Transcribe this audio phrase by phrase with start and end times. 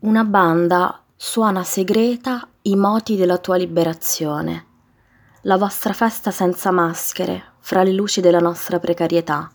[0.00, 4.66] Una banda suona segreta i moti della tua liberazione.
[5.42, 9.50] La vostra festa senza maschere, fra le luci della nostra precarietà.